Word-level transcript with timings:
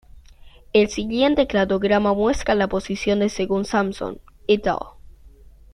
El 0.73 0.89
siguiente 0.89 1.45
cladograma 1.45 2.11
muestra 2.15 2.55
la 2.55 2.67
posición 2.67 3.19
de 3.19 3.29
según 3.29 3.65
Sampson 3.65 4.19
"et 4.47 4.65
al. 4.65 4.79